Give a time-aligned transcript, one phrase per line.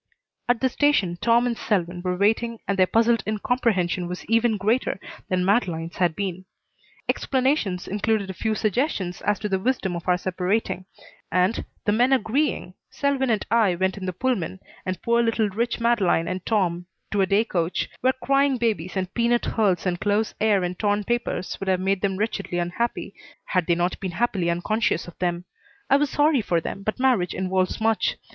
[0.49, 4.99] At the station Tom and Selwyn were waiting and their puzzled incomprehension was even greater
[5.29, 6.45] than Madeleine's had been.
[7.07, 10.85] Explanations included a few suggestions as to the wisdom of our separating
[11.31, 15.79] and, the men agreeing, Selwyn and I went in the Pullman, and poor little rich
[15.79, 20.33] Madeleine and Tom to a day coach, where crying babies and peanut hulls and close
[20.41, 23.13] air and torn papers would have made them wretchedly unhappy
[23.45, 25.45] had they not been happily unconscious of them.
[25.91, 28.17] I was sorry for them, but marriage involves much.